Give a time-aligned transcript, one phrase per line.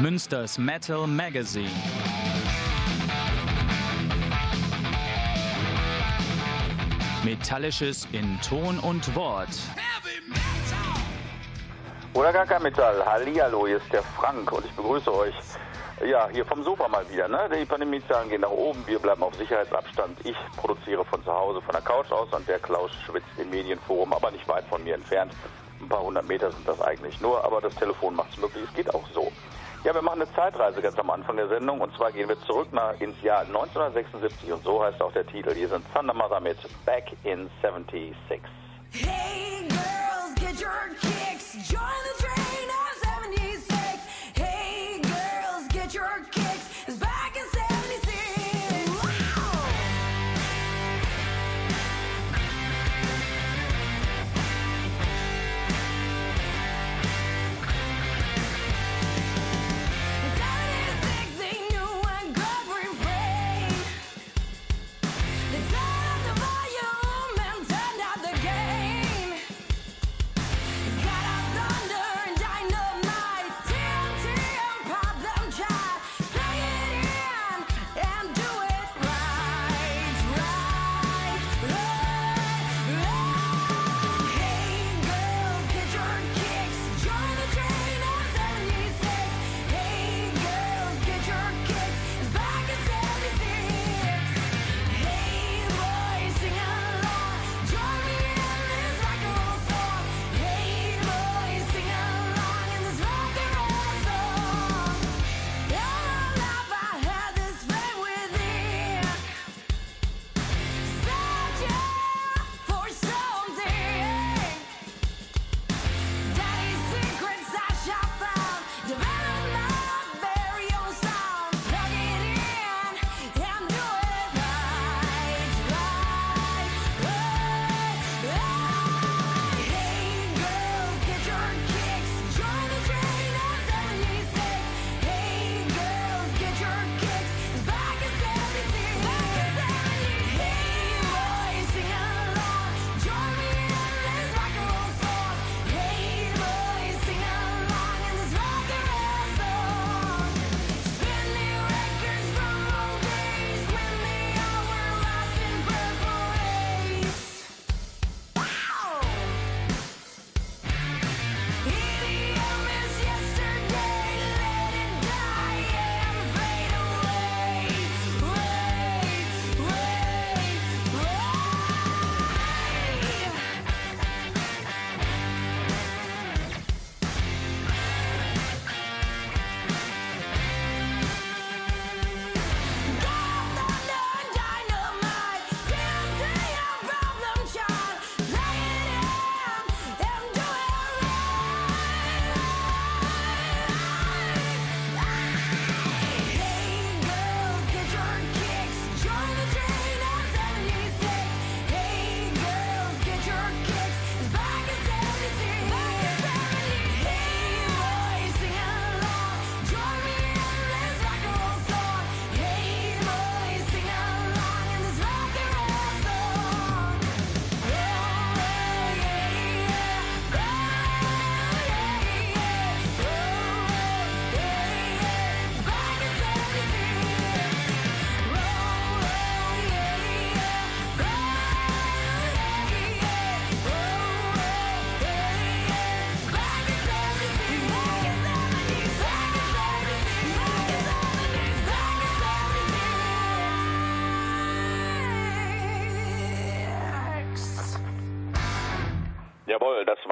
[0.00, 1.70] Münsters Metal Magazine.
[7.24, 9.48] Metallisches in Ton und Wort.
[12.14, 13.04] Oder gar kein Metall.
[13.04, 15.34] Hallihallo, hier ist der Frank und ich begrüße euch.
[16.04, 17.28] Ja, hier vom Sofa mal wieder.
[17.28, 17.38] Ne?
[17.54, 20.18] Die Pandemiezahlen gehen nach oben, wir bleiben auf Sicherheitsabstand.
[20.24, 24.12] Ich produziere von zu Hause, von der Couch aus und der Klaus schwitzt im Medienforum,
[24.12, 25.32] aber nicht weit von mir entfernt.
[25.80, 28.64] Ein paar hundert Meter sind das eigentlich nur, aber das Telefon macht es möglich.
[28.68, 29.32] Es geht auch so.
[29.82, 32.68] Ja, wir machen eine Zeitreise ganz am Anfang der Sendung und zwar gehen wir zurück
[32.70, 35.54] nach, ins Jahr 1976 und so heißt auch der Titel.
[35.54, 38.42] Hier sind Thunder Mother mit Back in 76.
[38.92, 40.70] Hey girls, get your
[41.00, 41.80] kicks, join
[42.18, 42.39] the train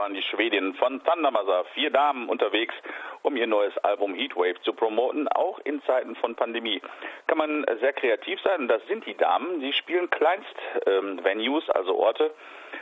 [0.09, 1.67] waren die Schwedinnen von Thundermother.
[1.75, 2.75] Vier Damen unterwegs,
[3.21, 6.81] um ihr neues Album Heatwave zu promoten, auch in Zeiten von Pandemie.
[7.27, 9.61] Kann man sehr kreativ sein das sind die Damen.
[9.61, 12.31] Sie spielen Kleinst-Venues, also Orte,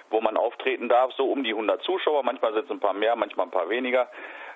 [0.08, 3.16] wo man auftreten darf, so um die 100 Zuschauer, manchmal sind es ein paar mehr,
[3.16, 4.08] manchmal ein paar weniger.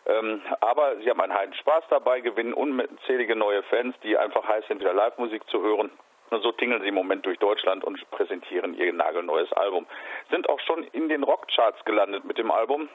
[0.07, 4.65] Ähm, aber sie haben einen heiden Spaß dabei, gewinnen unzählige neue Fans, die einfach heiß
[4.69, 5.91] sind, wieder Live-Musik zu hören.
[6.31, 9.87] Und so tingeln sie im Moment durch Deutschland und präsentieren ihr nagelneues Album.
[10.31, 12.89] Sind auch schon in den Rockcharts gelandet mit dem Album.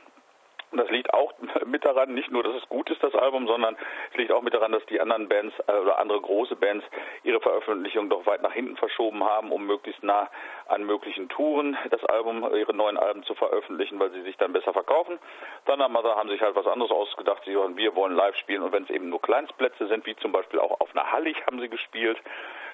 [0.72, 1.34] Und das liegt auch
[1.66, 3.78] mit daran, nicht nur, dass es gut ist, das Album, sondern
[4.12, 6.86] es liegt auch mit daran, dass die anderen Bands äh, oder andere große Bands
[7.24, 10.30] ihre Veröffentlichung doch weit nach hinten verschoben haben, um möglichst nah
[10.68, 14.74] an möglichen Touren das Album, ihre neuen Alben zu veröffentlichen, weil sie sich dann besser
[14.74, 15.20] verkaufen.
[15.66, 17.44] Thunder Mother haben sich halt was anderes ausgedacht.
[17.46, 20.32] Sie sagen, wir wollen live spielen und wenn es eben nur Kleinstplätze sind, wie zum
[20.32, 22.18] Beispiel auch auf einer Hallig haben sie gespielt,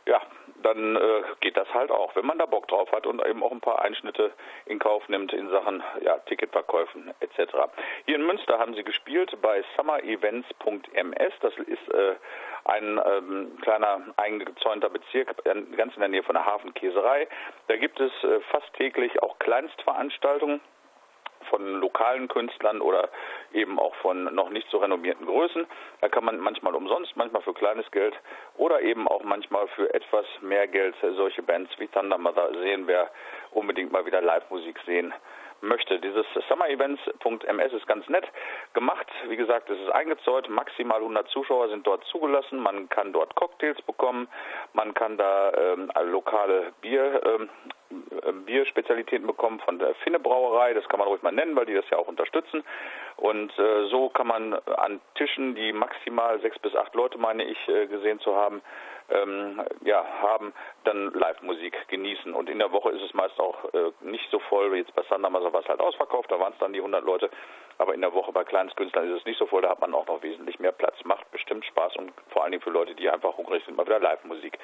[0.07, 0.19] ja,
[0.61, 3.51] dann äh, geht das halt auch, wenn man da Bock drauf hat und eben auch
[3.51, 4.31] ein paar Einschnitte
[4.65, 7.53] in Kauf nimmt in Sachen ja, Ticketverkäufen etc.
[8.05, 11.33] Hier in Münster haben sie gespielt bei summerevents.ms.
[11.41, 12.15] Das ist äh,
[12.65, 17.27] ein ähm, kleiner eingezäunter Bezirk ganz in der Nähe von der Hafenkäserei.
[17.67, 20.61] Da gibt es äh, fast täglich auch Kleinstveranstaltungen
[21.51, 23.09] von lokalen Künstlern oder
[23.53, 25.67] eben auch von noch nicht so renommierten Größen.
[25.99, 28.15] Da kann man manchmal umsonst, manchmal für kleines Geld
[28.57, 33.11] oder eben auch manchmal für etwas mehr Geld solche Bands wie Thunder Mother sehen, wer
[33.51, 35.13] unbedingt mal wieder Live-Musik sehen
[35.61, 35.99] möchte.
[35.99, 38.25] Dieses summerevents.ms ist ganz nett
[38.73, 39.07] gemacht.
[39.27, 40.49] Wie gesagt, es ist eingezäunt.
[40.49, 42.59] Maximal 100 Zuschauer sind dort zugelassen.
[42.59, 44.27] Man kann dort Cocktails bekommen.
[44.73, 47.49] Man kann da ähm, lokale Bier, ähm,
[48.45, 50.73] Bierspezialitäten bekommen von der Finne Brauerei.
[50.73, 52.63] Das kann man ruhig mal nennen, weil die das ja auch unterstützen.
[53.17, 57.67] Und äh, so kann man an Tischen, die maximal sechs bis acht Leute, meine ich,
[57.67, 58.61] äh, gesehen zu haben,
[59.11, 60.53] ähm, ja, haben,
[60.83, 62.33] dann Live-Musik genießen.
[62.33, 65.03] Und in der Woche ist es meist auch äh, nicht so voll wie jetzt bei
[65.03, 67.29] Sandermaser war es halt ausverkauft, da waren es dann die 100 Leute.
[67.77, 70.07] Aber in der Woche bei Kleinstkünstlern ist es nicht so voll, da hat man auch
[70.07, 70.95] noch wesentlich mehr Platz.
[71.03, 73.99] Macht bestimmt Spaß und vor allen Dingen für Leute, die einfach hungrig sind, mal wieder
[73.99, 74.57] Live-Musik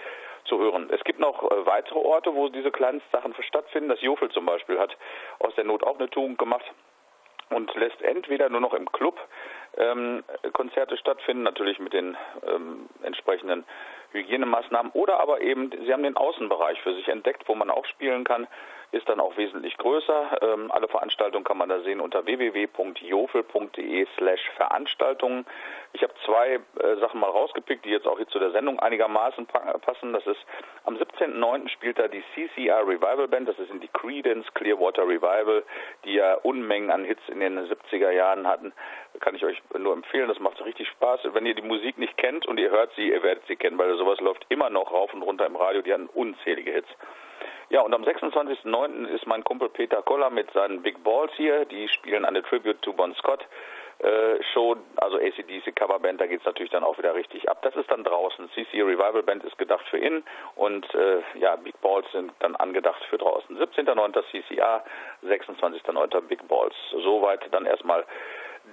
[0.48, 0.90] zu hören.
[0.92, 3.90] Es gibt noch äh, weitere Orte, wo diese Kleinstsachen stattfinden.
[3.90, 4.96] Das Jofel zum Beispiel hat
[5.40, 6.66] aus der Not auch eine Tugend gemacht
[7.50, 9.20] und lässt entweder nur noch im Club
[9.78, 10.24] ähm,
[10.54, 13.64] Konzerte stattfinden, natürlich mit den ähm, entsprechenden
[14.12, 18.24] Hygienemaßnahmen, oder aber eben, sie haben den Außenbereich für sich entdeckt, wo man auch spielen
[18.24, 18.48] kann,
[18.92, 20.40] ist dann auch wesentlich größer.
[20.42, 25.46] Ähm, alle Veranstaltungen kann man da sehen unter www.jofel.de slash Veranstaltungen.
[25.92, 29.46] Ich habe zwei äh, Sachen mal rausgepickt, die jetzt auch hier zu der Sendung einigermaßen
[29.46, 30.14] passen.
[30.14, 30.40] Das ist
[30.86, 31.68] am 17.09.
[31.70, 35.64] spielt da die CCR Revival Band, das in die Credence Clearwater Revival,
[36.06, 38.72] die ja Unmengen an Hits in den 70er Jahren hatten.
[39.20, 41.22] Kann ich euch nur empfehlen, das macht richtig Spaß.
[41.34, 43.97] Wenn ihr die Musik nicht kennt und ihr hört sie, ihr werdet sie kennen, weil
[43.98, 46.90] sowas läuft immer noch rauf und runter im Radio, die hatten unzählige Hits.
[47.70, 49.08] Ja, und am 26.09.
[49.08, 51.66] ist mein Kumpel Peter Koller mit seinen Big Balls hier.
[51.66, 53.46] Die spielen eine Tribute to Bon Scott.
[54.00, 57.64] Äh, Show, also ACDC Coverband, da geht es natürlich dann auch wieder richtig ab.
[57.64, 58.48] Das ist dann draußen.
[58.52, 60.24] CC Revival Band ist gedacht für innen
[60.56, 63.58] und äh, ja, Big Balls sind dann angedacht für draußen.
[63.58, 64.24] 17.09.
[64.30, 64.84] CCA,
[65.26, 66.22] 26.09.
[66.22, 66.76] Big Balls.
[66.92, 68.06] Soweit dann erstmal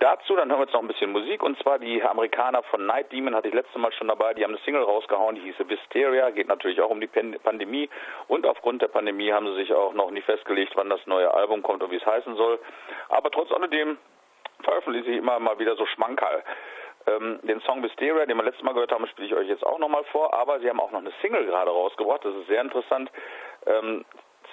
[0.00, 3.12] Dazu, dann hören wir jetzt noch ein bisschen Musik und zwar die Amerikaner von Night
[3.12, 6.30] Demon hatte ich letztes Mal schon dabei, die haben eine Single rausgehauen, die hieße Wisteria,
[6.30, 7.88] geht natürlich auch um die Pandemie
[8.26, 11.62] und aufgrund der Pandemie haben sie sich auch noch nicht festgelegt, wann das neue Album
[11.62, 12.58] kommt und wie es heißen soll.
[13.08, 13.96] Aber trotz alledem
[14.62, 16.42] veröffentlichen sie immer mal wieder so Schmankerl.
[17.06, 19.78] Ähm, den Song Wisteria, den wir letztes Mal gehört haben, spiele ich euch jetzt auch
[19.78, 23.10] nochmal vor, aber sie haben auch noch eine Single gerade rausgebracht, das ist sehr interessant.
[23.66, 24.04] Ähm,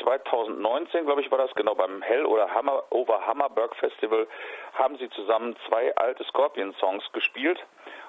[0.04, 4.28] 2019, glaube ich, war das genau beim Hell oder Hammer over Hammerberg Festival,
[4.74, 7.60] haben sie zusammen zwei alte Scorpion-Songs gespielt.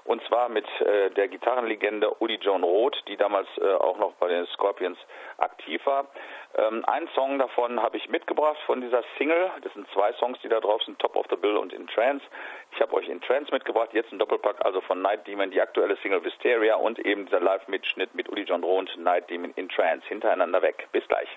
[0.04, 4.26] Und zwar mit äh, der Gitarrenlegende Uli John Roth, die damals äh, auch noch bei
[4.28, 4.98] den Scorpions
[5.38, 6.08] aktiv war.
[6.56, 9.50] Ähm, einen Song davon habe ich mitgebracht von dieser Single.
[9.62, 12.24] Das sind zwei Songs, die da drauf sind, Top of the Bill und In Trance.
[12.72, 15.96] Ich habe euch In Trance mitgebracht, jetzt ein Doppelpack, also von Night Demon, die aktuelle
[15.98, 20.62] Single Wisteria und eben dieser Live-Mitschnitt mit Uli John Roth, Night Demon In Trance, hintereinander
[20.62, 20.88] weg.
[20.90, 21.28] Bis gleich.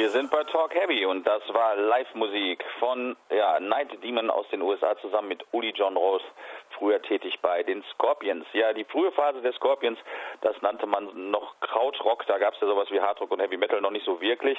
[0.00, 4.62] Wir sind bei Talk Heavy und das war Live-Musik von ja, Night Demon aus den
[4.62, 6.24] USA zusammen mit Uli John Rose,
[6.70, 8.46] früher tätig bei den Scorpions.
[8.54, 9.98] Ja, die frühe Phase der Scorpions,
[10.40, 13.82] das nannte man noch Krautrock, da gab es ja sowas wie Hardrock und Heavy Metal
[13.82, 14.58] noch nicht so wirklich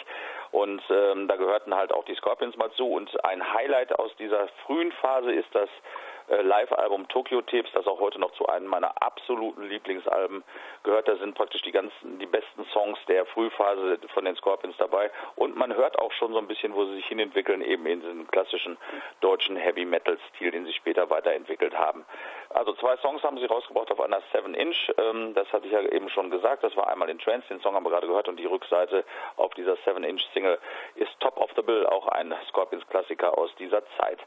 [0.52, 4.48] und ähm, da gehörten halt auch die Scorpions mal zu und ein Highlight aus dieser
[4.68, 5.70] frühen Phase ist das
[6.42, 10.44] Live-Album Tokyo Tapes, das auch heute noch zu einem meiner absoluten Lieblingsalben
[10.84, 11.08] gehört.
[11.08, 15.12] Da sind praktisch die ganzen, die besten Songs der Frühphase von den Scorpions dabei.
[15.36, 18.28] Und man hört auch schon so ein bisschen, wo sie sich hinentwickeln, eben in diesem
[18.28, 18.78] klassischen
[19.20, 22.06] deutschen Heavy Metal Stil, den sie später weiterentwickelt haben.
[22.50, 24.92] Also zwei Songs haben sie rausgebracht auf einer 7 Inch.
[24.98, 26.64] Ähm, das hatte ich ja eben schon gesagt.
[26.64, 29.04] Das war einmal in Trance, den Song haben wir gerade gehört, und die Rückseite
[29.38, 30.60] auf dieser 7 Inch Single
[30.96, 34.20] ist Top of the Bill, auch ein Scorpions Klassiker aus dieser Zeit.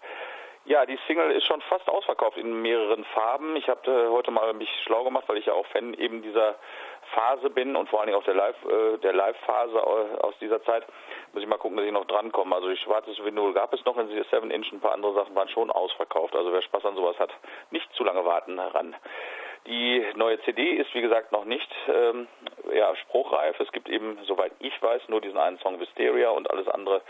[0.66, 3.54] Ja, die Single ist schon fast ausverkauft in mehreren Farben.
[3.56, 6.54] Ich habe äh, heute mal mich schlau gemacht, weil ich ja auch Fan eben dieser
[7.12, 10.62] Phase bin und vor allen Dingen auch der Live äh, der Live Phase aus dieser
[10.64, 10.86] Zeit.
[11.34, 12.54] Muss ich mal gucken, dass ich noch drankomme.
[12.54, 15.50] Also die schwarzes Vinyl gab es noch in 7 Inch, ein paar andere Sachen waren
[15.50, 16.34] schon ausverkauft.
[16.34, 17.30] Also wer Spaß an sowas hat,
[17.70, 18.96] nicht zu lange warten ran.
[19.66, 22.26] Die neue CD ist, wie gesagt, noch nicht ähm,
[22.72, 23.58] ja, spruchreif.
[23.60, 27.00] Es gibt eben, soweit ich weiß, nur diesen einen Song Wisteria und alles andere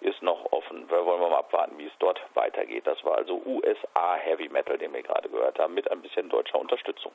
[0.00, 0.88] ist noch offen.
[0.88, 2.86] Wir wollen wir mal abwarten, wie es dort weitergeht.
[2.86, 6.58] Das war also USA Heavy Metal, den wir gerade gehört haben, mit ein bisschen deutscher
[6.58, 7.12] Unterstützung.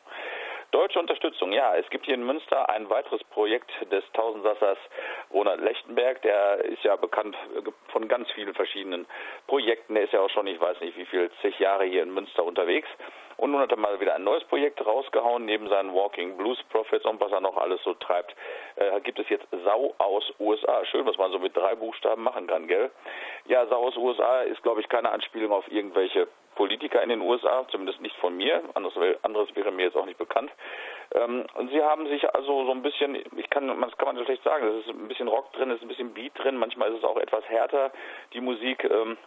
[0.71, 1.75] Deutsche Unterstützung, ja.
[1.75, 4.77] Es gibt hier in Münster ein weiteres Projekt des Tausendsassers
[5.33, 6.21] Ronald Lechtenberg.
[6.21, 7.35] Der ist ja bekannt
[7.91, 9.07] von ganz vielen verschiedenen
[9.47, 9.95] Projekten.
[9.95, 12.43] Der ist ja auch schon, ich weiß nicht wie viel, zig Jahre hier in Münster
[12.43, 12.87] unterwegs.
[13.39, 17.05] Und nun hat er mal wieder ein neues Projekt rausgehauen, neben seinen Walking Blues Prophets
[17.05, 18.35] und was er noch alles so treibt,
[18.75, 20.85] äh, gibt es jetzt Sau aus USA.
[20.85, 22.89] Schön, was man so mit drei Buchstaben machen kann, gell?
[23.47, 27.65] Ja, Sau aus USA ist, glaube ich, keine Anspielung auf irgendwelche Politiker in den USA,
[27.71, 30.51] zumindest nicht von mir, anderes, anderes wäre mir jetzt auch nicht bekannt.
[31.15, 34.25] Ähm, und sie haben sich also so ein bisschen, ich kann, das kann man so
[34.25, 36.91] schlecht sagen, es ist ein bisschen Rock drin, es ist ein bisschen Beat drin, manchmal
[36.91, 37.91] ist es auch etwas härter,
[38.33, 38.83] die Musik.
[38.83, 39.17] Ähm,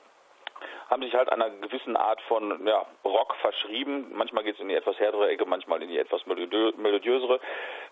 [0.90, 4.12] haben sich halt einer gewissen Art von ja, Rock verschrieben.
[4.14, 7.40] Manchmal geht es in die etwas härtere Ecke, manchmal in die etwas melodiösere.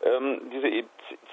[0.03, 0.85] Ähm, diese e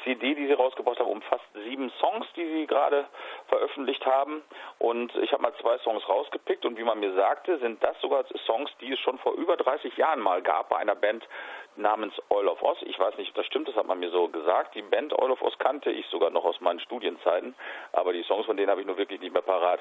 [0.03, 3.05] CD, die sie rausgebracht haben, umfasst sieben Songs, die sie gerade
[3.47, 4.43] veröffentlicht haben.
[4.79, 8.25] Und ich habe mal zwei Songs rausgepickt und wie man mir sagte, sind das sogar
[8.45, 11.27] Songs, die es schon vor über 30 Jahren mal gab bei einer Band
[11.77, 12.77] namens Oil of Oz.
[12.81, 14.75] Ich weiß nicht, ob das stimmt, das hat man mir so gesagt.
[14.75, 17.55] Die Band Oil of Oz kannte ich sogar noch aus meinen Studienzeiten,
[17.93, 19.79] aber die Songs von denen habe ich nur wirklich nicht mehr parat.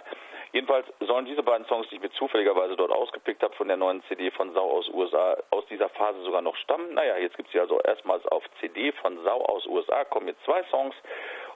[0.53, 4.03] Jedenfalls sollen diese beiden Songs die ich mir zufälligerweise dort ausgepickt habe von der neuen
[4.05, 6.95] CD von Sau aus USA, aus dieser Phase sogar noch stammen.
[6.95, 10.45] Naja, jetzt gibt es sie also erstmals auf CD von Sau aus USA, kommen jetzt
[10.45, 10.95] zwei Songs.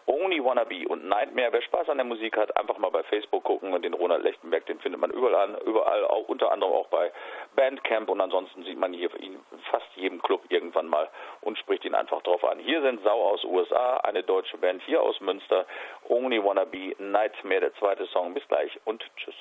[0.07, 1.53] Only Wanna Be und Nightmare.
[1.53, 4.67] Wer Spaß an der Musik hat, einfach mal bei Facebook gucken und den Ronald Lechtenberg,
[4.67, 7.13] den findet man überall, überall auch unter anderem auch bei
[7.55, 9.39] Bandcamp und ansonsten sieht man hier ihn
[9.71, 11.09] fast jedem Club irgendwann mal
[11.43, 12.59] und spricht ihn einfach drauf an.
[12.59, 15.67] Hier sind Sau aus USA, eine deutsche Band hier aus Münster.
[16.09, 18.35] Only Wanna Be Nightmare, der zweite Song.
[18.35, 19.37] Bis gleich und tschüss.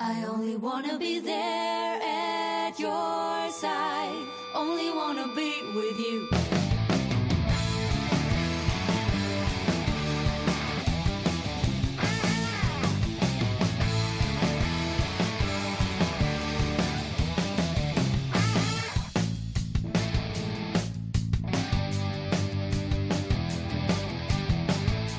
[0.00, 4.26] I only wanna be there at your side.
[4.54, 6.28] Only wanna be with you.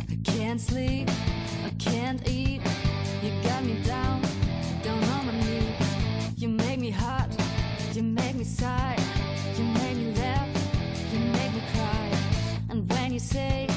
[0.09, 1.09] I can't sleep,
[1.63, 2.44] I can't eat.
[7.95, 8.97] You make me sigh,
[9.57, 10.49] you make me laugh,
[11.13, 12.09] you make me cry.
[12.69, 13.67] And when you say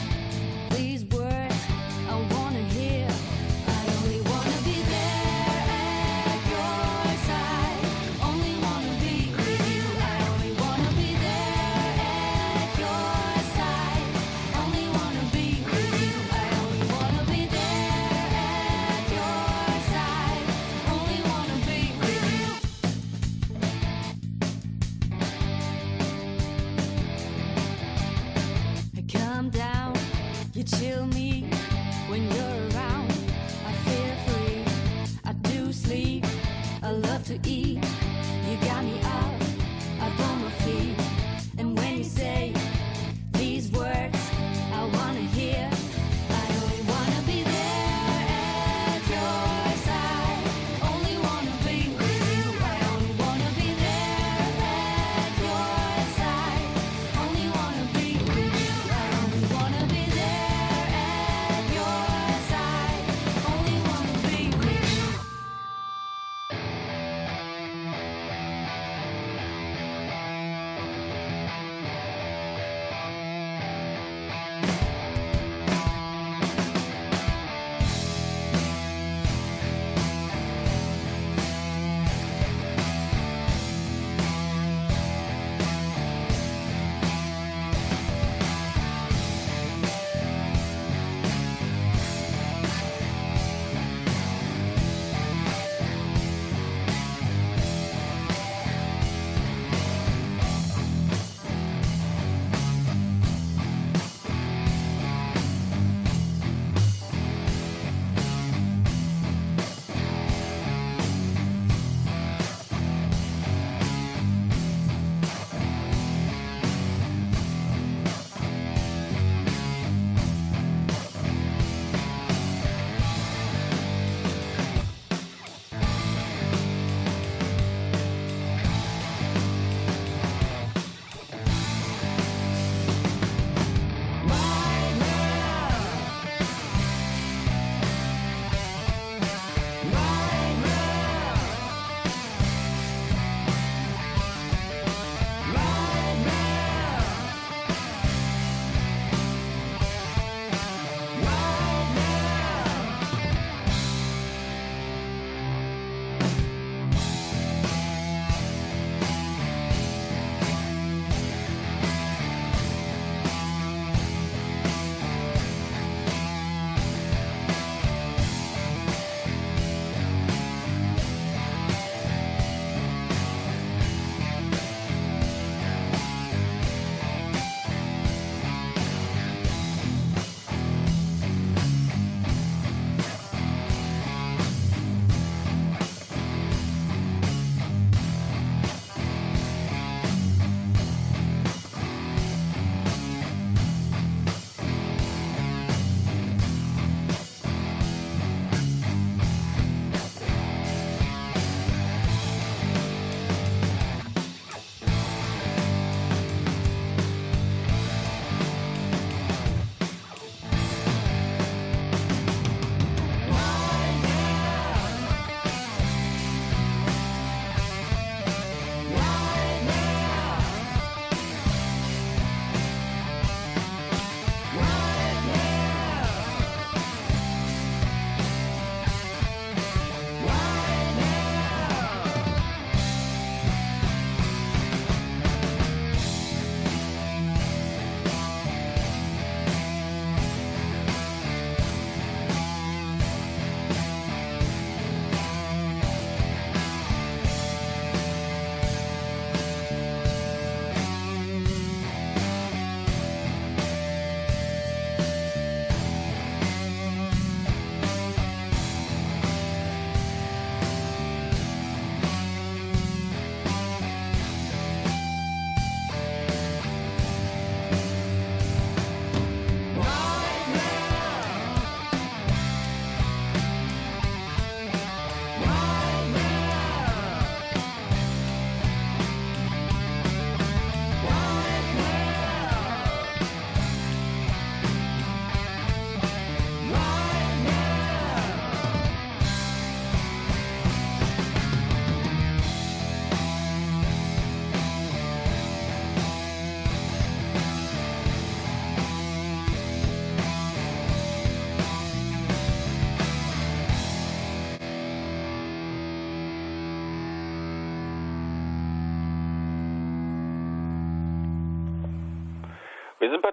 [37.29, 37.88] to eat.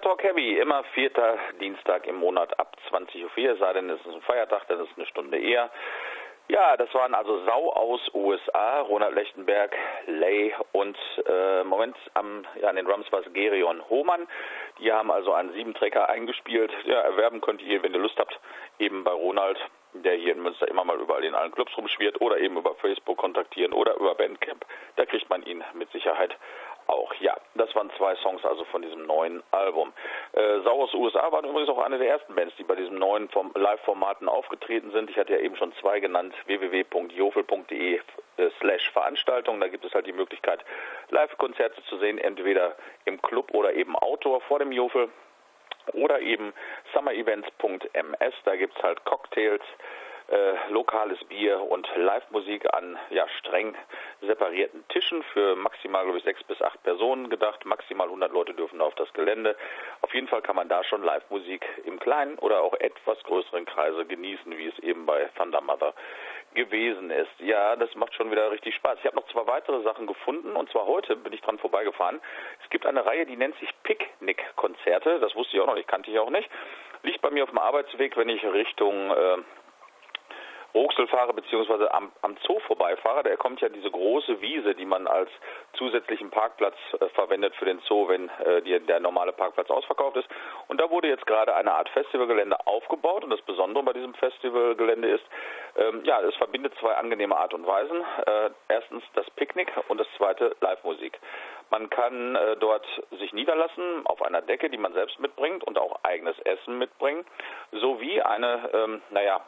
[0.06, 4.22] Talk Heavy, immer vierter Dienstag im Monat ab 20.04 Uhr, sei denn, es ist ein
[4.22, 5.72] Feiertag, dann ist es eine Stunde eher.
[6.48, 10.96] Ja, das waren also Sau aus USA, Ronald Lechtenberg, Lay und
[11.28, 14.28] äh, Moment am, ja, an den Drums war es Gerion Hohmann.
[14.78, 16.72] Die haben also einen Siebentrecker eingespielt.
[16.84, 18.40] Ja, erwerben könnt ihr, wenn ihr Lust habt,
[18.78, 19.58] eben bei Ronald,
[19.94, 23.18] der hier in Münster immer mal überall in allen Clubs rumschwirrt oder eben über Facebook
[23.18, 24.68] kontaktieren oder über Bandcamp.
[24.98, 26.38] Da kriegt man ihn mit Sicherheit
[26.88, 27.14] auch.
[27.16, 29.94] Ja, das waren zwei Songs also von diesem neuen Album.
[30.34, 33.52] Äh, Sau USA waren übrigens auch eine der ersten Bands, die bei diesem neuen Form
[33.56, 35.10] Live-Formaten aufgetreten sind.
[35.10, 37.96] Ich hatte ja eben schon zwei genannt, www.jofel.de
[38.38, 39.60] äh, slash Veranstaltung.
[39.60, 40.60] Da gibt es halt die Möglichkeit,
[41.10, 45.10] Live-Konzerte zu sehen, entweder im Club oder eben Outdoor vor dem Jofel
[45.94, 46.54] oder eben
[46.94, 48.34] summerevents.ms.
[48.44, 49.62] Da gibt es halt Cocktails,
[50.28, 53.76] äh, lokales Bier und Live-Musik an ja, streng
[54.22, 57.66] separierten Tischen für maximal, glaube ich, sechs bis acht Personen gedacht.
[57.66, 59.56] Maximal 100 Leute dürfen auf das Gelände.
[60.02, 64.06] Auf jeden Fall kann man da schon Live-Musik im kleinen oder auch etwas größeren Kreise
[64.06, 65.94] genießen, wie es eben bei Thunder Mother
[66.56, 67.40] gewesen ist.
[67.40, 68.98] Ja, das macht schon wieder richtig Spaß.
[69.00, 72.20] Ich habe noch zwei weitere Sachen gefunden und zwar heute bin ich dran vorbeigefahren.
[72.64, 75.20] Es gibt eine Reihe, die nennt sich Picknick-Konzerte.
[75.20, 76.50] Das wusste ich auch noch nicht, kannte ich auch nicht.
[77.04, 79.38] Liegt bei mir auf dem Arbeitsweg, wenn ich Richtung äh,
[80.76, 85.08] Roxel fahre, beziehungsweise am, am Zoo vorbeifahre, da kommt ja diese große Wiese, die man
[85.08, 85.30] als
[85.74, 90.28] zusätzlichen Parkplatz äh, verwendet für den Zoo, wenn äh, die, der normale Parkplatz ausverkauft ist.
[90.68, 93.24] Und da wurde jetzt gerade eine Art Festivalgelände aufgebaut.
[93.24, 95.24] Und das Besondere bei diesem Festivalgelände ist,
[95.78, 98.02] ähm, ja, es verbindet zwei angenehme Art und Weisen.
[98.26, 101.20] Äh, erstens das Picknick und das zweite Live-Musik.
[101.70, 102.86] Man kann äh, dort
[103.20, 107.26] sich niederlassen auf einer Decke, die man selbst mitbringt und auch eigenes Essen mitbringen,
[107.72, 109.42] sowie eine, ähm, naja,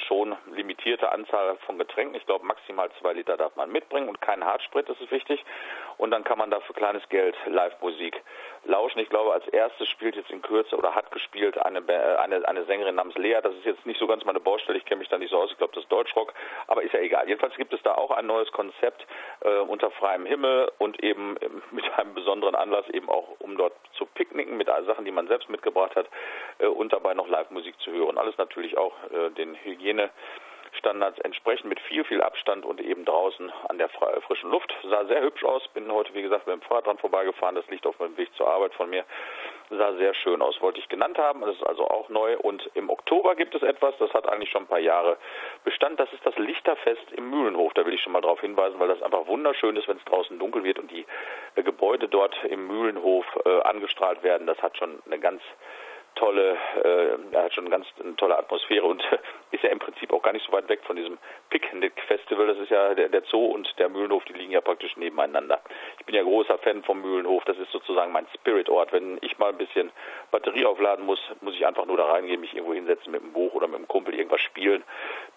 [0.00, 2.14] schon limitierte Anzahl von Getränken.
[2.14, 5.44] Ich glaube, maximal zwei Liter darf man mitbringen und kein Hartsprit, das ist wichtig.
[5.98, 8.20] Und dann kann man da für kleines Geld Live-Musik
[8.66, 9.00] lauschen.
[9.00, 11.82] Ich glaube, als erstes spielt jetzt in Kürze oder hat gespielt eine,
[12.18, 13.38] eine, eine Sängerin namens Lea.
[13.42, 15.50] Das ist jetzt nicht so ganz meine Baustelle, ich kenne mich da nicht so aus.
[15.50, 16.34] Ich glaube, das ist Deutschrock,
[16.66, 17.28] aber ist ja egal.
[17.28, 19.06] Jedenfalls gibt es da auch ein neues Konzept
[19.40, 21.36] äh, unter freiem Himmel und eben
[21.70, 25.48] mit einem besonderen Anlass eben auch, um dort zu picknicken mit Sachen, die man selbst
[25.48, 26.06] mitgebracht hat
[26.58, 28.18] äh, und dabei noch Live-Musik zu hören.
[28.18, 30.10] Alles natürlich auch äh, den Hygiene
[30.76, 34.74] Standards entsprechend mit viel, viel Abstand und eben draußen an der frischen Luft.
[34.84, 35.66] Sah sehr hübsch aus.
[35.68, 37.54] Bin heute, wie gesagt, mit dem Fahrrad dran vorbeigefahren.
[37.54, 39.04] Das liegt auf meinem Weg zur Arbeit von mir.
[39.70, 40.60] Sah sehr schön aus.
[40.60, 41.40] Wollte ich genannt haben.
[41.40, 42.36] Das ist also auch neu.
[42.38, 45.16] Und im Oktober gibt es etwas, das hat eigentlich schon ein paar Jahre
[45.64, 45.98] Bestand.
[45.98, 47.72] Das ist das Lichterfest im Mühlenhof.
[47.74, 50.38] Da will ich schon mal darauf hinweisen, weil das einfach wunderschön ist, wenn es draußen
[50.38, 51.04] dunkel wird und die
[51.56, 54.46] Gebäude dort im Mühlenhof äh, angestrahlt werden.
[54.46, 55.42] Das hat schon eine ganz
[56.16, 59.02] tolle, äh, er hat schon eine ganz eine tolle Atmosphäre und
[59.52, 61.18] ist ja im Prinzip auch gar nicht so weit weg von diesem
[61.50, 62.46] Picknick-Festival.
[62.46, 65.60] Das ist ja der, der Zoo und der Mühlenhof, die liegen ja praktisch nebeneinander.
[65.98, 67.44] Ich bin ja großer Fan vom Mühlenhof.
[67.44, 68.92] Das ist sozusagen mein Spirit-Ort.
[68.92, 69.92] Wenn ich mal ein bisschen
[70.30, 73.54] Batterie aufladen muss, muss ich einfach nur da reingehen, mich irgendwo hinsetzen mit einem Buch
[73.54, 74.82] oder mit einem Kumpel irgendwas spielen.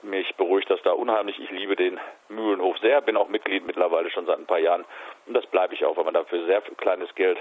[0.02, 1.40] Mich beruhigt das da unheimlich.
[1.40, 4.86] Ich liebe den Mühlenhof sehr, bin auch Mitglied mittlerweile schon seit ein paar Jahren
[5.28, 7.38] und das bleibe ich auch, weil man dafür sehr kleines Geld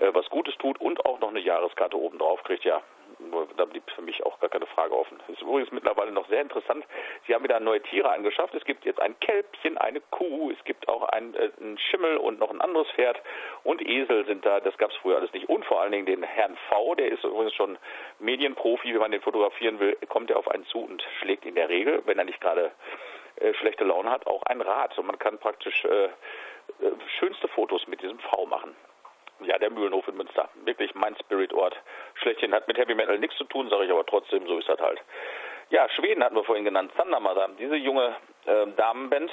[0.00, 2.82] was Gutes tut und auch noch eine Jahreskarte oben drauf kriegt, ja,
[3.56, 5.18] da blieb für mich auch gar keine Frage offen.
[5.18, 6.84] Das ist übrigens mittlerweile noch sehr interessant.
[7.26, 8.54] Sie haben wieder neue Tiere angeschafft.
[8.54, 12.38] Es gibt jetzt ein Kälbchen, eine Kuh, es gibt auch ein, äh, einen Schimmel und
[12.38, 13.20] noch ein anderes Pferd
[13.64, 14.60] und Esel sind da.
[14.60, 15.48] Das gab es früher alles nicht.
[15.48, 17.78] Und vor allen Dingen den Herrn V, der ist übrigens schon
[18.18, 18.92] Medienprofi.
[18.92, 22.02] Wenn man den fotografieren will, kommt er auf einen zu und schlägt in der Regel,
[22.06, 22.72] wenn er nicht gerade
[23.36, 24.96] äh, schlechte Laune hat, auch ein Rad.
[24.98, 26.10] Und man kann praktisch äh, äh
[27.18, 28.74] schönste Fotos mit diesem V machen.
[29.42, 30.48] Ja, der Mühlenhof in Münster.
[30.64, 31.76] Wirklich mein Spirit-Ort.
[32.14, 34.80] Schlechtchen hat mit Heavy Metal nichts zu tun, sage ich aber trotzdem, so ist das
[34.80, 35.00] halt.
[35.70, 36.90] Ja, Schweden hatten wir vorhin genannt.
[36.96, 37.48] Thunder Mother.
[37.58, 39.30] Diese junge äh, Damenband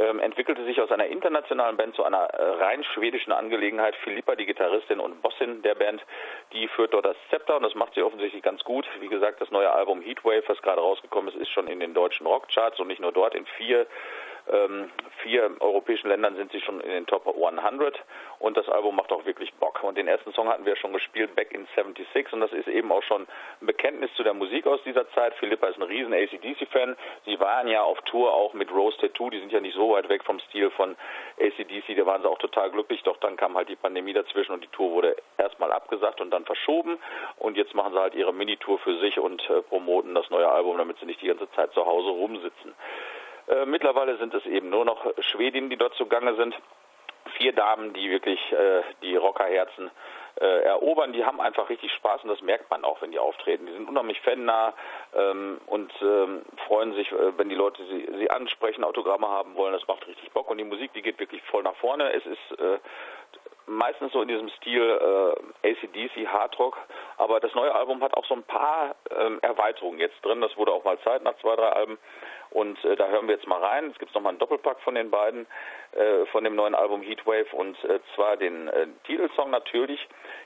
[0.00, 3.94] ähm, entwickelte sich aus einer internationalen Band zu einer äh, rein schwedischen Angelegenheit.
[4.02, 6.02] Philippa, die Gitarristin und Bossin der Band,
[6.52, 8.84] die führt dort das Zepter und das macht sie offensichtlich ganz gut.
[8.98, 12.26] Wie gesagt, das neue Album Heatwave, was gerade rausgekommen ist, ist schon in den deutschen
[12.26, 13.86] Rockcharts und nicht nur dort, in vier
[14.50, 14.90] ähm,
[15.22, 17.98] vier europäischen Ländern sind sie schon in den Top 100
[18.38, 19.82] und das Album macht auch wirklich Bock.
[19.82, 22.90] Und den ersten Song hatten wir schon gespielt, Back in 76 und das ist eben
[22.92, 23.26] auch schon
[23.60, 25.34] ein Bekenntnis zu der Musik aus dieser Zeit.
[25.34, 26.96] Philippa ist ein riesen ACDC-Fan.
[27.26, 30.08] Sie waren ja auf Tour auch mit Rose Tattoo, die sind ja nicht so weit
[30.08, 30.96] weg vom Stil von
[31.38, 34.64] ACDC, da waren sie auch total glücklich, doch dann kam halt die Pandemie dazwischen und
[34.64, 36.98] die Tour wurde erstmal abgesagt und dann verschoben
[37.38, 40.78] und jetzt machen sie halt ihre Minitour für sich und äh, promoten das neue Album,
[40.78, 42.74] damit sie nicht die ganze Zeit zu Hause rumsitzen.
[43.50, 46.54] Äh, mittlerweile sind es eben nur noch Schwedinnen, die dort zugange sind.
[47.36, 49.90] Vier Damen, die wirklich äh, die Rockerherzen
[50.40, 51.12] äh, erobern.
[51.12, 53.66] Die haben einfach richtig Spaß und das merkt man auch, wenn die auftreten.
[53.66, 54.72] Die sind unheimlich fannah
[55.14, 59.72] ähm, und ähm, freuen sich, äh, wenn die Leute sie, sie ansprechen, Autogramme haben wollen.
[59.72, 62.12] Das macht richtig Bock und die Musik, die geht wirklich voll nach vorne.
[62.12, 62.78] Es ist äh,
[63.66, 64.82] meistens so in diesem Stil
[65.62, 66.76] äh, ACDC, Hardrock.
[67.18, 70.40] Aber das neue Album hat auch so ein paar ähm, Erweiterungen jetzt drin.
[70.40, 71.98] Das wurde auch mal Zeit nach zwei, drei Alben.
[72.50, 73.90] Und äh, da hören wir jetzt mal rein.
[73.90, 75.46] Es gibt nochmal einen Doppelpack von den beiden,
[75.92, 77.52] äh, von dem neuen Album Heatwave.
[77.52, 80.00] Und äh, zwar den äh, Titelsong natürlich,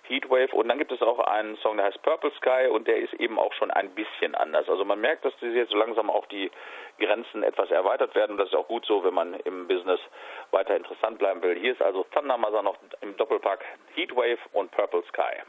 [0.09, 0.53] Heatwave.
[0.55, 2.69] Und dann gibt es auch einen Song, der heißt Purple Sky.
[2.71, 4.69] Und der ist eben auch schon ein bisschen anders.
[4.69, 6.51] Also man merkt, dass diese jetzt so langsam auch die
[6.99, 8.33] Grenzen etwas erweitert werden.
[8.33, 10.01] Und das ist auch gut so, wenn man im Business
[10.51, 11.59] weiter interessant bleiben will.
[11.59, 13.65] Hier ist also Thunder Mother noch im Doppelpack
[13.95, 15.43] Heatwave und Purple Sky.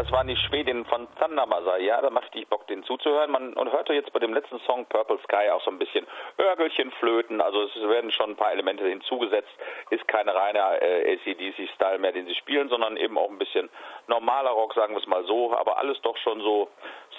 [0.00, 1.78] Das waren die Schwedinnen von Thundermother.
[1.78, 3.30] Ja, da macht ich Bock, denen zuzuhören.
[3.30, 6.06] Man und hörte jetzt bei dem letzten Song Purple Sky auch so ein bisschen
[6.38, 7.42] Örgelchen, Flöten.
[7.42, 9.50] Also es werden schon ein paar Elemente hinzugesetzt.
[9.90, 13.68] Ist kein reiner äh, ACDC-Style mehr, den sie spielen, sondern eben auch ein bisschen
[14.06, 15.54] normaler Rock, sagen wir es mal so.
[15.54, 16.70] Aber alles doch schon so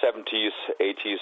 [0.02, 1.20] 70s, 80s.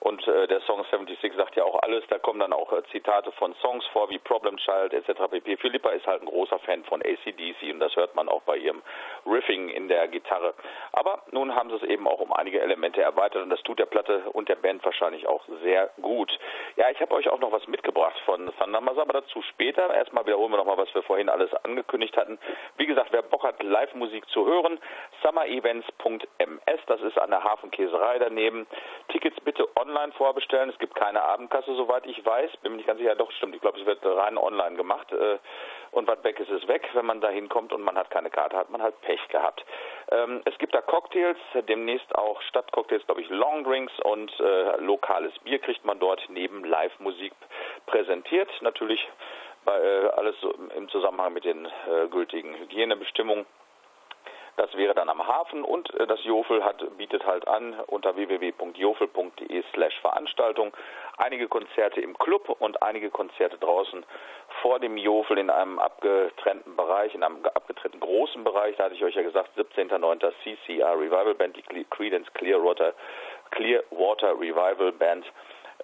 [0.00, 2.04] Und äh, der Song 76 sagt ja auch alles.
[2.08, 5.28] Da kommen dann auch äh, Zitate von Songs vor, wie Problem Child etc.
[5.30, 5.56] pp.
[5.58, 8.82] Philippa ist halt ein großer Fan von ACDC und das hört man auch bei ihrem
[9.26, 10.54] Riffing in der Gitarre.
[10.92, 13.86] Aber nun haben sie es eben auch um einige Elemente erweitert und das tut der
[13.86, 16.30] Platte und der Band wahrscheinlich auch sehr gut.
[16.76, 19.92] Ja, ich habe euch auch noch was mitgebracht von Thundermother, aber dazu später.
[19.92, 22.38] Erstmal wiederholen wir nochmal, was wir vorhin alles angekündigt hatten.
[22.78, 24.78] Wie gesagt, wer Bock hat, Live-Musik zu hören,
[25.22, 28.66] summerevents.ms, das ist an der Hafenkäserei daneben.
[29.08, 30.70] Tickets bitte online vorbestellen.
[30.70, 32.56] Es gibt keine Abendkasse, soweit ich weiß.
[32.58, 33.54] Bin mir nicht ganz sicher, doch stimmt.
[33.54, 35.10] Ich glaube, es wird rein online gemacht.
[35.12, 35.38] Äh,
[35.92, 36.88] Und was weg ist, ist weg.
[36.92, 39.64] Wenn man da hinkommt und man hat keine Karte, hat man halt Pech gehabt.
[40.12, 45.58] Ähm, es gibt da Cocktails, demnächst auch Stadtcocktails, glaube ich, Longdrinks und äh, lokales Bier
[45.58, 47.32] kriegt man dort neben Live-Musik
[47.86, 48.48] präsentiert.
[48.60, 49.04] Natürlich
[49.64, 50.36] bei, äh, alles
[50.76, 51.66] im Zusammenhang mit den
[52.10, 53.46] gültigen Hygienebestimmungen.
[54.60, 59.64] Das wäre dann am Hafen und äh, das Jofel hat, bietet halt an unter www.jofel.de
[59.72, 60.76] slash Veranstaltung
[61.16, 64.04] einige Konzerte im Club und einige Konzerte draußen
[64.60, 68.76] vor dem Jofel in einem abgetrennten Bereich, in einem abgetrennten großen Bereich.
[68.76, 70.30] Da hatte ich euch ja gesagt, 17.09.
[70.44, 72.92] CCR Revival Band, die Credence Clearwater,
[73.52, 75.24] Clearwater Revival Band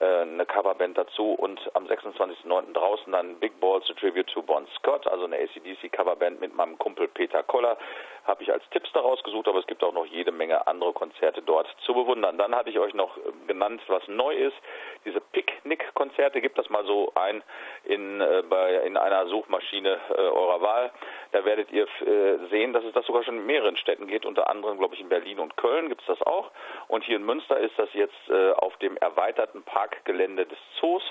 [0.01, 2.75] äh, eine Coverband dazu und am 26.09.
[2.75, 6.79] draußen dann Big Balls, a Tribute to Bon Scott, also eine ACDC Coverband mit meinem
[6.79, 7.79] Kumpel Peter Koller.
[8.27, 11.43] Habe ich als Tipps daraus gesucht, aber es gibt auch noch jede Menge andere Konzerte
[11.43, 12.39] dort zu bewundern.
[12.39, 14.57] Dann hatte ich euch noch äh, genannt, was neu ist.
[15.05, 17.43] Diese Picknick-Konzerte gibt das mal so ein
[17.85, 20.91] in, äh, bei, in einer Suchmaschine äh, eurer Wahl.
[21.33, 24.27] Da werdet ihr äh, sehen, dass es das sogar schon in mehreren Städten geht.
[24.27, 26.51] Unter anderem, glaube ich, in Berlin und Köln gibt es das auch.
[26.89, 31.03] Und hier in Münster ist das jetzt äh, auf dem erweiterten Parkgelände des Zoos.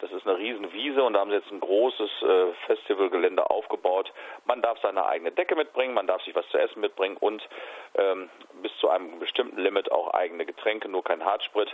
[0.00, 4.12] Das ist eine riesen Wiese und da haben sie jetzt ein großes äh, Festivalgelände aufgebaut.
[4.46, 7.46] Man darf seine eigene Decke mitbringen, man darf sich was zu essen mitbringen und
[7.96, 8.30] ähm,
[8.62, 11.68] bis zu einem bestimmten Limit auch eigene Getränke, nur kein Hartsprit.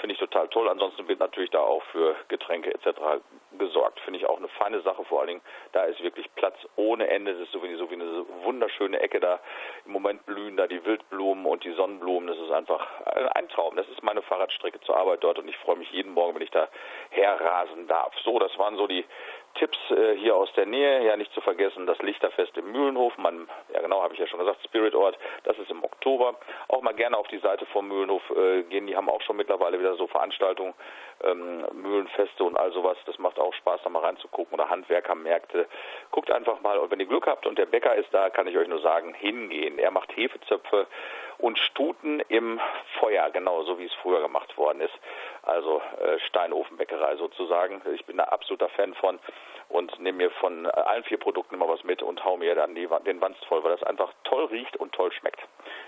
[0.00, 0.68] Finde ich total toll.
[0.68, 3.22] Ansonsten wird natürlich da auch für Getränke etc.
[3.58, 4.00] gesorgt.
[4.00, 5.42] Finde ich auch eine feine Sache vor allen Dingen.
[5.72, 7.34] Da ist wirklich Platz ohne Ende.
[7.34, 9.40] Das ist so wie, so wie eine wunderschöne Ecke da.
[9.84, 12.28] Im Moment blühen da die Wildblumen und die Sonnenblumen.
[12.28, 12.86] Das ist einfach
[13.34, 13.76] ein Traum.
[13.76, 16.50] Das ist meine Fahrradstrecke zur Arbeit dort und ich freue mich jeden Morgen, wenn ich
[16.50, 16.68] da
[17.10, 18.14] herrasen darf.
[18.24, 19.04] So, das waren so die
[19.54, 21.04] Tipps äh, hier aus der Nähe.
[21.04, 23.16] Ja, nicht zu vergessen, das Lichterfest im Mühlenhof.
[23.18, 25.18] Man, ja genau, habe ich ja schon gesagt, Spirit Ort.
[25.44, 26.36] Das ist im Oktober.
[26.68, 28.86] Auch mal gerne auf die Seite vom Mühlenhof äh, gehen.
[28.86, 30.74] Die haben auch schon mittlerweile wieder so Veranstaltungen,
[31.24, 32.96] ähm, Mühlenfeste und all sowas.
[33.06, 34.54] Das macht auch Spaß, da mal reinzugucken.
[34.58, 35.66] Oder Handwerkermärkte.
[36.10, 36.78] Guckt einfach mal.
[36.78, 39.14] Und wenn ihr Glück habt und der Bäcker ist da, kann ich euch nur sagen,
[39.14, 39.78] hingehen.
[39.78, 40.86] Er macht Hefezöpfe
[41.40, 42.60] und Stuten im
[42.98, 44.94] Feuer, genau so wie es früher gemacht worden ist.
[45.42, 47.80] Also äh, Steinofenbäckerei sozusagen.
[47.94, 49.18] Ich bin da absoluter Fan von
[49.70, 52.88] und nehme mir von allen vier Produkten immer was mit und hau mir dann die,
[53.06, 55.40] den Wanst voll, weil das einfach toll riecht und toll schmeckt.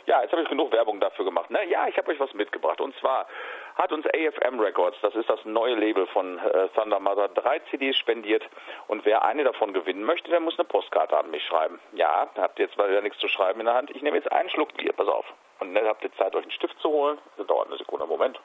[0.06, 1.46] Ja, jetzt habe ich genug Werbung dafür gemacht.
[1.48, 3.26] Na ja, ich habe euch was mitgebracht und zwar
[3.74, 7.96] hat uns AFM Records, das ist das neue Label von äh, Thunder Mother, drei CDs
[7.96, 8.44] spendiert
[8.86, 11.80] und wer eine davon gewinnen möchte, der muss eine Postkarte an mich schreiben.
[11.92, 13.90] Ja, habt ihr jetzt mal wieder nichts zu schreiben in der Hand.
[13.90, 15.26] Ich nehme jetzt einen Schluck Bier, pass auf.
[15.60, 17.18] Und dann habt ihr Zeit, euch einen Stift zu holen.
[17.36, 18.40] Das dauert eine Sekunde, Moment.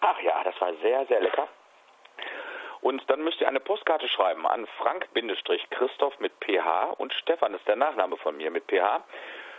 [0.00, 1.48] Ach ja, das war sehr, sehr lecker.
[2.80, 7.76] Und dann müsst ihr eine Postkarte schreiben an Frank-Christoph mit PH und Stefan ist der
[7.76, 9.04] Nachname von mir mit PH.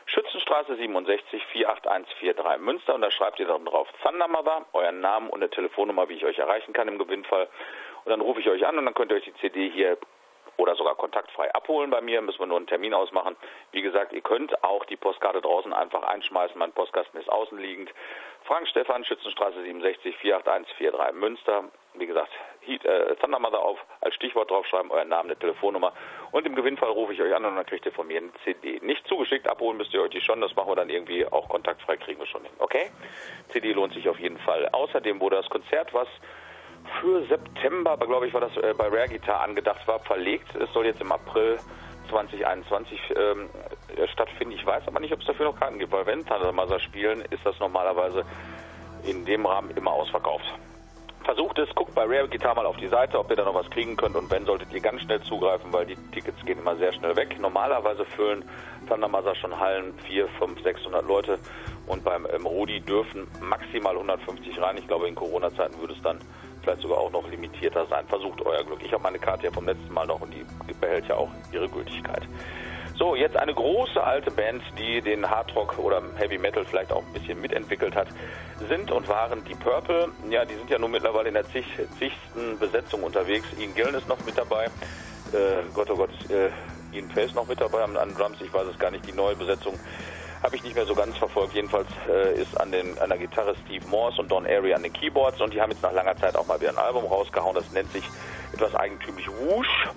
[0.07, 5.49] Schützenstraße 67 48143 Münster und da schreibt ihr dann drauf Thundermother, euren Namen und eine
[5.49, 7.47] Telefonnummer, wie ich euch erreichen kann im Gewinnfall.
[8.03, 9.97] Und dann rufe ich euch an und dann könnt ihr euch die CD hier
[10.62, 13.36] oder sogar kontaktfrei abholen bei mir, müssen wir nur einen Termin ausmachen.
[13.72, 17.91] Wie gesagt, ihr könnt auch die Postkarte draußen einfach einschmeißen, mein Postkasten ist außenliegend.
[18.43, 21.64] Frank Stefan, Schützenstraße 67 48143 Münster.
[21.95, 22.32] Wie gesagt,
[22.62, 25.93] Heat, äh, Thunder auf, als Stichwort draufschreiben, euren Namen, eine Telefonnummer
[26.32, 28.80] und im Gewinnfall rufe ich euch an und dann kriegt ihr von mir eine CD.
[28.82, 31.97] Nicht zugeschickt, abholen müsst ihr euch die schon, das machen wir dann irgendwie auch kontaktfrei,
[31.97, 32.91] kriegen wir schon hin, okay?
[33.49, 34.70] CD lohnt sich auf jeden Fall.
[34.72, 36.07] Außerdem wurde das Konzert, was
[36.99, 40.55] für September, aber glaube ich, war das äh, bei Rare Guitar angedacht war, verlegt.
[40.55, 41.57] Es soll jetzt im April
[42.09, 43.49] 2021 ähm,
[44.11, 44.53] stattfinden.
[44.53, 47.21] Ich weiß aber nicht, ob es dafür noch Karten gibt, weil wenn Thunder Mother spielen,
[47.29, 48.23] ist das normalerweise
[49.03, 50.45] in dem Rahmen immer ausverkauft.
[51.23, 53.69] Versucht es, guckt bei Rare Guitar mal auf die Seite, ob ihr da noch was
[53.69, 56.91] kriegen könnt und wenn, solltet ihr ganz schnell zugreifen, weil die Tickets gehen immer sehr
[56.93, 57.39] schnell weg.
[57.39, 58.43] Normalerweise füllen
[58.89, 61.38] Thunder Mother schon Hallen 4, 5, 600 Leute
[61.86, 64.77] und beim ähm, Rudi dürfen maximal 150 rein.
[64.77, 66.17] Ich glaube, in Corona-Zeiten würde es dann
[66.62, 68.05] vielleicht sogar auch noch limitierter sein.
[68.07, 68.80] Versucht euer Glück.
[68.84, 70.45] Ich habe meine Karte ja vom letzten Mal noch und die
[70.80, 72.24] behält ja auch ihre Gültigkeit.
[73.01, 77.14] So, jetzt eine große alte Band, die den Hardrock oder Heavy Metal vielleicht auch ein
[77.14, 78.07] bisschen mitentwickelt hat,
[78.70, 80.09] sind und waren die Purple.
[80.30, 81.66] Ja, die sind ja nun mittlerweile in der zig,
[81.97, 83.47] zigsten Besetzung unterwegs.
[83.57, 84.66] Ian Gillen ist noch mit dabei.
[84.66, 86.49] Äh, Gott, oh Gott, äh,
[86.95, 88.39] Ian Pace noch mit dabei an, an Drums.
[88.39, 89.80] Ich weiß es gar nicht, die neue Besetzung
[90.43, 91.53] habe ich nicht mehr so ganz verfolgt.
[91.53, 94.93] Jedenfalls äh, ist an, den, an der Gitarre Steve Morse und Don Airy an den
[94.93, 97.55] Keyboards und die haben jetzt nach langer Zeit auch mal wieder ein Album rausgehauen.
[97.55, 98.03] Das nennt sich
[98.53, 99.87] etwas eigentümlich Whoosh.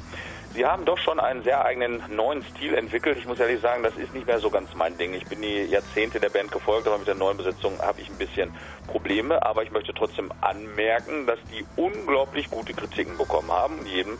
[0.55, 3.18] Sie haben doch schon einen sehr eigenen neuen Stil entwickelt.
[3.18, 5.12] Ich muss ehrlich sagen, das ist nicht mehr so ganz mein Ding.
[5.12, 8.18] Ich bin die Jahrzehnte der Band gefolgt, aber mit der neuen Besetzung habe ich ein
[8.18, 8.55] bisschen
[8.86, 9.45] Probleme.
[9.45, 13.84] Aber ich möchte trotzdem anmerken, dass die unglaublich gute Kritiken bekommen haben.
[13.84, 14.16] Jedem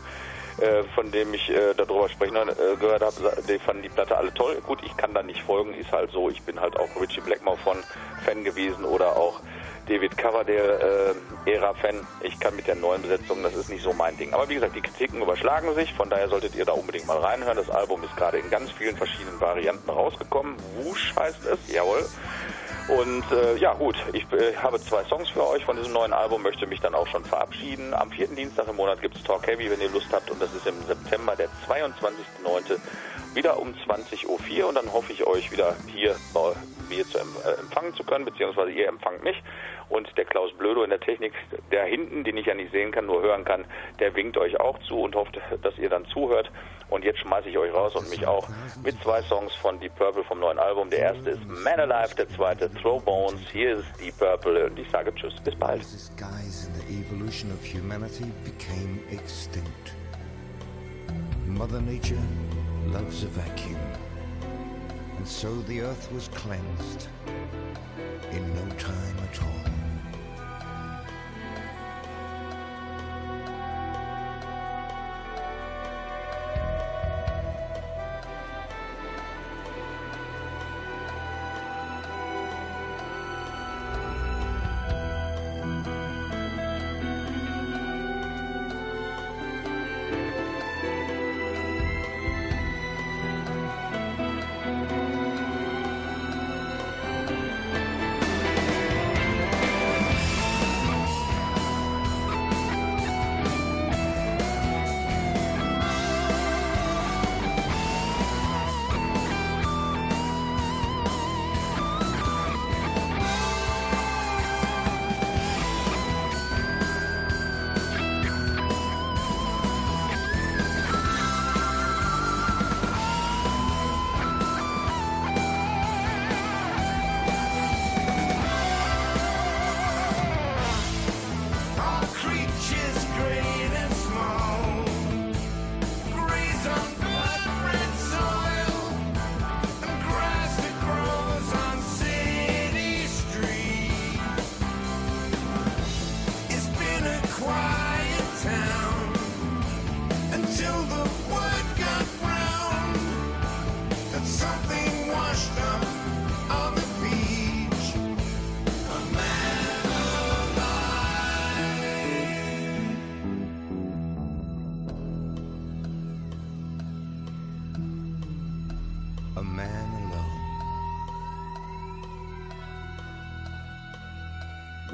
[0.61, 3.13] äh, von dem ich äh, darüber sprechen äh, gehört habe,
[3.47, 4.61] die fanden die Platte alle toll.
[4.65, 6.29] Gut, ich kann da nicht folgen, ist halt so.
[6.29, 7.77] Ich bin halt auch Richie Blackmore von
[8.23, 9.41] Fan gewesen oder auch
[9.87, 11.13] David Coverdale
[11.45, 12.07] äh, Ära-Fan.
[12.21, 14.33] Ich kann mit der neuen Besetzung, das ist nicht so mein Ding.
[14.33, 17.57] Aber wie gesagt, die Kritiken überschlagen sich, von daher solltet ihr da unbedingt mal reinhören.
[17.57, 20.55] Das Album ist gerade in ganz vielen verschiedenen Varianten rausgekommen.
[20.81, 22.03] Wusch heißt es, jawohl.
[22.87, 26.43] Und äh, ja gut, ich äh, habe zwei Songs für euch von diesem neuen Album,
[26.43, 27.95] möchte mich dann auch schon verabschieden.
[27.95, 30.29] Am vierten Dienstag im Monat gibt es Talk Heavy, wenn ihr Lust habt.
[30.29, 32.77] Und das ist im September, der 22.09.
[33.33, 34.69] wieder um 20.04 Uhr.
[34.69, 36.53] Und dann hoffe ich euch wieder hier bei
[36.87, 39.41] mir zu empfangen zu können, beziehungsweise ihr empfangt mich.
[39.89, 41.33] Und der Klaus Blödo in der Technik,
[41.71, 43.65] der hinten, den ich ja nicht sehen kann, nur hören kann,
[43.99, 46.51] der winkt euch auch zu und hofft, dass ihr dann zuhört.
[46.89, 48.47] Und jetzt schmeiße ich euch raus und mich auch
[48.83, 50.89] mit zwei Songs von Deep Purple vom neuen Album.
[50.89, 53.39] Der erste ist Man Alive, der zweite Throw Bones.
[53.51, 55.81] Hier ist Deep Purple und ich sage Tschüss, bis bald.
[61.47, 62.19] Mother Nature
[62.91, 63.79] loves a vacuum.
[65.17, 67.07] And so the earth was cleansed
[68.31, 69.41] in no time at.
[69.41, 69.84] All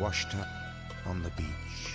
[0.01, 0.47] Washed up
[1.05, 1.90] on the beach.